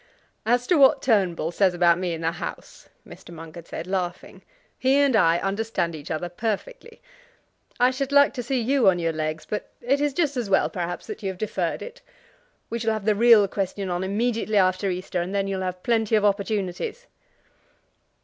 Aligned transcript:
"As 0.47 0.65
to 0.65 0.77
what 0.79 1.03
Turnbull 1.03 1.51
says 1.51 1.75
about 1.75 1.99
me 1.99 2.13
in 2.15 2.21
the 2.21 2.31
House," 2.31 2.89
Mr. 3.07 3.29
Monk 3.29 3.53
had 3.53 3.67
said, 3.67 3.85
laughing; 3.85 4.41
"he 4.79 4.95
and 4.95 5.15
I 5.15 5.37
understand 5.37 5.93
each 5.93 6.09
other 6.09 6.27
perfectly. 6.27 7.03
I 7.79 7.91
should 7.91 8.11
like 8.11 8.33
to 8.33 8.41
see 8.41 8.59
you 8.59 8.89
on 8.89 8.97
your 8.97 9.13
legs, 9.13 9.45
but 9.47 9.69
it 9.79 10.01
is 10.01 10.15
just 10.15 10.35
as 10.37 10.49
well, 10.49 10.71
perhaps, 10.71 11.05
that 11.05 11.21
you 11.21 11.29
have 11.29 11.37
deferred 11.37 11.83
it. 11.83 12.01
We 12.71 12.79
shall 12.79 12.93
have 12.93 13.05
the 13.05 13.13
real 13.13 13.47
question 13.47 13.91
on 13.91 14.03
immediately 14.03 14.57
after 14.57 14.89
Easter, 14.89 15.21
and 15.21 15.35
then 15.35 15.45
you'll 15.47 15.61
have 15.61 15.83
plenty 15.83 16.15
of 16.15 16.25
opportunities." 16.25 17.05